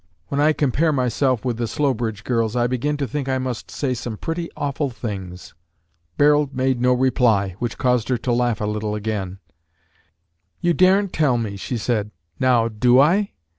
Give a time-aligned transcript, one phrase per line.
[0.29, 3.93] When I compare myself with the Slowbridge girls, I begin to think I must say
[3.93, 5.53] some pretty awful things."
[6.17, 9.37] Barold made no reply, which caused her to laugh a little again.
[10.59, 12.09] "You daren't tell me," she said.
[12.39, 13.33] "Now, do I?